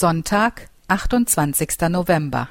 Sonntag, 0.00 0.68
28. 0.86 1.88
November. 1.88 2.48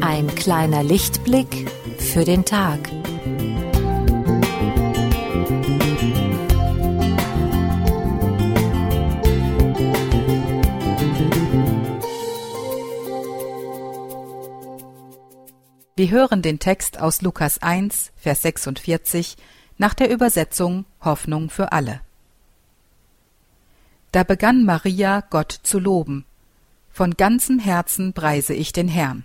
Ein 0.00 0.26
kleiner 0.34 0.82
Lichtblick 0.82 1.70
für 1.98 2.24
den 2.24 2.44
Tag. 2.44 2.95
Wir 15.98 16.10
hören 16.10 16.42
den 16.42 16.58
Text 16.58 17.00
aus 17.00 17.22
Lukas 17.22 17.62
1, 17.62 18.12
Vers 18.16 18.42
46 18.42 19.38
nach 19.78 19.94
der 19.94 20.10
Übersetzung 20.10 20.84
Hoffnung 21.00 21.48
für 21.48 21.72
alle. 21.72 22.02
Da 24.12 24.22
begann 24.22 24.64
Maria 24.64 25.22
Gott 25.30 25.52
zu 25.62 25.78
loben. 25.78 26.26
Von 26.92 27.14
ganzem 27.14 27.58
Herzen 27.58 28.12
preise 28.12 28.52
ich 28.52 28.74
den 28.74 28.88
Herrn. 28.88 29.24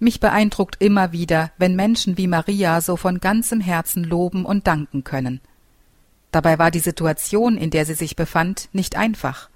Mich 0.00 0.18
beeindruckt 0.18 0.82
immer 0.82 1.12
wieder, 1.12 1.52
wenn 1.56 1.76
Menschen 1.76 2.18
wie 2.18 2.26
Maria 2.26 2.80
so 2.80 2.96
von 2.96 3.20
ganzem 3.20 3.60
Herzen 3.60 4.02
loben 4.02 4.44
und 4.44 4.66
danken 4.66 5.04
können. 5.04 5.40
Dabei 6.32 6.58
war 6.58 6.72
die 6.72 6.80
Situation, 6.80 7.56
in 7.56 7.70
der 7.70 7.86
sie 7.86 7.94
sich 7.94 8.16
befand, 8.16 8.68
nicht 8.72 8.96
einfach. 8.96 9.48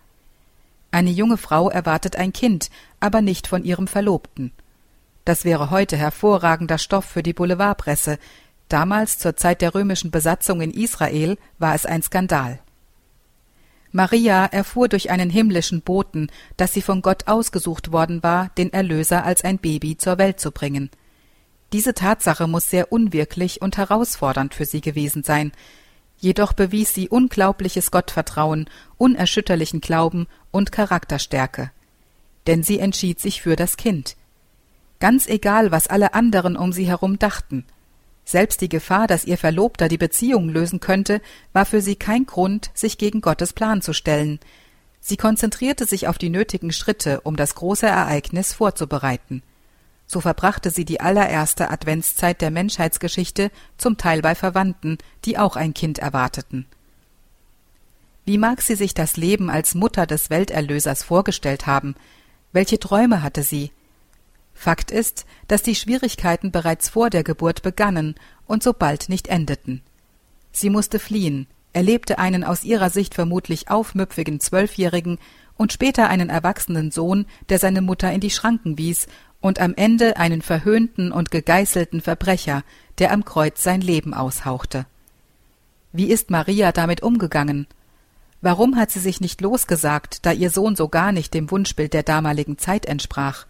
Eine 0.92 1.10
junge 1.10 1.36
Frau 1.36 1.68
erwartet 1.68 2.14
ein 2.14 2.32
Kind, 2.32 2.70
aber 3.00 3.22
nicht 3.22 3.48
von 3.48 3.64
ihrem 3.64 3.88
Verlobten. 3.88 4.52
Das 5.24 5.44
wäre 5.44 5.70
heute 5.70 5.96
hervorragender 5.96 6.78
Stoff 6.78 7.06
für 7.06 7.22
die 7.22 7.32
Boulevardpresse. 7.32 8.18
Damals, 8.68 9.18
zur 9.18 9.36
Zeit 9.36 9.62
der 9.62 9.74
römischen 9.74 10.10
Besatzung 10.10 10.60
in 10.60 10.70
Israel, 10.70 11.38
war 11.58 11.74
es 11.74 11.86
ein 11.86 12.02
Skandal. 12.02 12.60
Maria 13.90 14.44
erfuhr 14.46 14.88
durch 14.88 15.10
einen 15.10 15.30
himmlischen 15.30 15.80
Boten, 15.80 16.28
dass 16.56 16.72
sie 16.72 16.82
von 16.82 17.00
Gott 17.00 17.28
ausgesucht 17.28 17.92
worden 17.92 18.22
war, 18.22 18.50
den 18.58 18.72
Erlöser 18.72 19.24
als 19.24 19.44
ein 19.44 19.58
Baby 19.58 19.96
zur 19.96 20.18
Welt 20.18 20.40
zu 20.40 20.50
bringen. 20.50 20.90
Diese 21.72 21.94
Tatsache 21.94 22.46
muss 22.46 22.68
sehr 22.68 22.92
unwirklich 22.92 23.62
und 23.62 23.78
herausfordernd 23.78 24.54
für 24.54 24.64
sie 24.64 24.80
gewesen 24.80 25.22
sein. 25.22 25.52
Jedoch 26.18 26.52
bewies 26.52 26.92
sie 26.92 27.08
unglaubliches 27.08 27.90
Gottvertrauen, 27.90 28.68
unerschütterlichen 28.98 29.80
Glauben 29.80 30.26
und 30.50 30.72
Charakterstärke. 30.72 31.70
Denn 32.46 32.62
sie 32.62 32.78
entschied 32.78 33.20
sich 33.20 33.42
für 33.42 33.56
das 33.56 33.76
Kind 33.76 34.16
ganz 35.04 35.26
egal, 35.26 35.70
was 35.70 35.86
alle 35.86 36.14
anderen 36.14 36.56
um 36.56 36.72
sie 36.72 36.86
herum 36.86 37.18
dachten. 37.18 37.66
Selbst 38.24 38.62
die 38.62 38.70
Gefahr, 38.70 39.06
dass 39.06 39.26
ihr 39.26 39.36
Verlobter 39.36 39.88
die 39.88 39.98
Beziehung 39.98 40.48
lösen 40.48 40.80
könnte, 40.80 41.20
war 41.52 41.66
für 41.66 41.82
sie 41.82 41.94
kein 41.94 42.24
Grund, 42.24 42.70
sich 42.72 42.96
gegen 42.96 43.20
Gottes 43.20 43.52
Plan 43.52 43.82
zu 43.82 43.92
stellen. 43.92 44.40
Sie 45.00 45.18
konzentrierte 45.18 45.84
sich 45.84 46.08
auf 46.08 46.16
die 46.16 46.30
nötigen 46.30 46.72
Schritte, 46.72 47.20
um 47.20 47.36
das 47.36 47.54
große 47.54 47.86
Ereignis 47.86 48.54
vorzubereiten. 48.54 49.42
So 50.06 50.22
verbrachte 50.22 50.70
sie 50.70 50.86
die 50.86 51.02
allererste 51.02 51.70
Adventszeit 51.70 52.40
der 52.40 52.50
Menschheitsgeschichte 52.50 53.50
zum 53.76 53.98
Teil 53.98 54.22
bei 54.22 54.34
Verwandten, 54.34 54.96
die 55.26 55.36
auch 55.36 55.56
ein 55.56 55.74
Kind 55.74 55.98
erwarteten. 55.98 56.64
Wie 58.24 58.38
mag 58.38 58.62
sie 58.62 58.74
sich 58.74 58.94
das 58.94 59.18
Leben 59.18 59.50
als 59.50 59.74
Mutter 59.74 60.06
des 60.06 60.30
Welterlösers 60.30 61.02
vorgestellt 61.02 61.66
haben? 61.66 61.94
Welche 62.52 62.80
Träume 62.80 63.22
hatte 63.22 63.42
sie? 63.42 63.70
Fakt 64.54 64.90
ist, 64.90 65.26
dass 65.48 65.62
die 65.62 65.74
Schwierigkeiten 65.74 66.50
bereits 66.52 66.88
vor 66.88 67.10
der 67.10 67.24
Geburt 67.24 67.62
begannen 67.62 68.14
und 68.46 68.62
so 68.62 68.72
bald 68.72 69.08
nicht 69.08 69.28
endeten. 69.28 69.82
Sie 70.52 70.70
musste 70.70 70.98
fliehen, 70.98 71.46
erlebte 71.72 72.18
einen 72.18 72.44
aus 72.44 72.64
ihrer 72.64 72.88
Sicht 72.88 73.14
vermutlich 73.14 73.68
aufmüpfigen 73.68 74.40
Zwölfjährigen 74.40 75.18
und 75.56 75.72
später 75.72 76.08
einen 76.08 76.30
erwachsenen 76.30 76.90
Sohn, 76.90 77.26
der 77.48 77.58
seine 77.58 77.82
Mutter 77.82 78.10
in 78.12 78.20
die 78.20 78.30
Schranken 78.30 78.78
wies, 78.78 79.06
und 79.40 79.60
am 79.60 79.74
Ende 79.74 80.16
einen 80.16 80.40
verhöhnten 80.40 81.12
und 81.12 81.30
gegeißelten 81.30 82.00
Verbrecher, 82.00 82.62
der 82.98 83.12
am 83.12 83.26
Kreuz 83.26 83.62
sein 83.62 83.82
Leben 83.82 84.14
aushauchte. 84.14 84.86
Wie 85.92 86.06
ist 86.06 86.30
Maria 86.30 86.72
damit 86.72 87.02
umgegangen? 87.02 87.66
Warum 88.40 88.76
hat 88.76 88.90
sie 88.90 89.00
sich 89.00 89.20
nicht 89.20 89.42
losgesagt, 89.42 90.24
da 90.24 90.32
ihr 90.32 90.50
Sohn 90.50 90.76
so 90.76 90.88
gar 90.88 91.12
nicht 91.12 91.34
dem 91.34 91.50
Wunschbild 91.50 91.92
der 91.92 92.02
damaligen 92.02 92.56
Zeit 92.56 92.86
entsprach? 92.86 93.46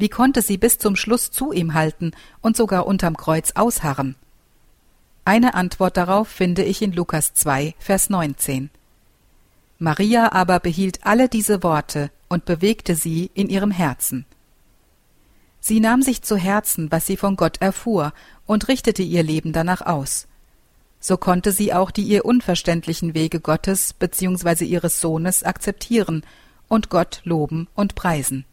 Wie 0.00 0.08
konnte 0.08 0.40
sie 0.40 0.56
bis 0.56 0.78
zum 0.78 0.96
Schluss 0.96 1.30
zu 1.30 1.52
ihm 1.52 1.74
halten 1.74 2.12
und 2.40 2.56
sogar 2.56 2.86
unterm 2.86 3.18
Kreuz 3.18 3.52
ausharren? 3.54 4.16
Eine 5.26 5.52
Antwort 5.52 5.98
darauf 5.98 6.26
finde 6.26 6.64
ich 6.64 6.80
in 6.80 6.92
Lukas 6.92 7.34
2, 7.34 7.74
Vers 7.78 8.08
19. 8.08 8.70
Maria 9.78 10.32
aber 10.32 10.58
behielt 10.58 11.04
alle 11.04 11.28
diese 11.28 11.62
Worte 11.62 12.10
und 12.30 12.46
bewegte 12.46 12.94
sie 12.94 13.30
in 13.34 13.50
ihrem 13.50 13.70
Herzen. 13.70 14.24
Sie 15.60 15.80
nahm 15.80 16.00
sich 16.00 16.22
zu 16.22 16.38
Herzen, 16.38 16.90
was 16.90 17.06
sie 17.06 17.18
von 17.18 17.36
Gott 17.36 17.60
erfuhr, 17.60 18.14
und 18.46 18.68
richtete 18.68 19.02
ihr 19.02 19.22
Leben 19.22 19.52
danach 19.52 19.82
aus. 19.82 20.28
So 20.98 21.18
konnte 21.18 21.52
sie 21.52 21.74
auch 21.74 21.90
die 21.90 22.04
ihr 22.04 22.24
unverständlichen 22.24 23.12
Wege 23.12 23.38
Gottes 23.38 23.92
bzw. 23.92 24.64
ihres 24.64 24.98
Sohnes 24.98 25.42
akzeptieren 25.42 26.22
und 26.68 26.88
Gott 26.88 27.20
loben 27.24 27.68
und 27.74 27.96
preisen. 27.96 28.46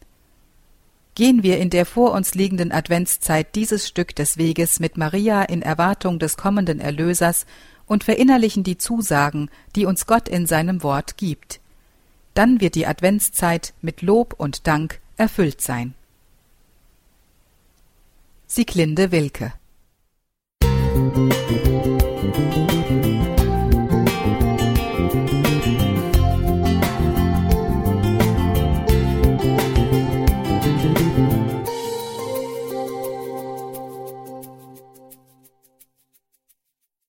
Gehen 1.18 1.42
wir 1.42 1.58
in 1.58 1.68
der 1.68 1.84
vor 1.84 2.12
uns 2.12 2.36
liegenden 2.36 2.70
Adventszeit 2.70 3.56
dieses 3.56 3.88
Stück 3.88 4.14
des 4.14 4.36
Weges 4.36 4.78
mit 4.78 4.96
Maria 4.96 5.42
in 5.42 5.62
Erwartung 5.62 6.20
des 6.20 6.36
kommenden 6.36 6.78
Erlösers 6.78 7.44
und 7.86 8.04
verinnerlichen 8.04 8.62
die 8.62 8.78
Zusagen, 8.78 9.50
die 9.74 9.84
uns 9.84 10.06
Gott 10.06 10.28
in 10.28 10.46
seinem 10.46 10.84
Wort 10.84 11.16
gibt. 11.16 11.58
Dann 12.34 12.60
wird 12.60 12.76
die 12.76 12.86
Adventszeit 12.86 13.74
mit 13.82 14.00
Lob 14.00 14.32
und 14.38 14.68
Dank 14.68 15.00
erfüllt 15.16 15.60
sein. 15.60 15.94
Sieglinde 18.46 19.10
Wilke 19.10 19.54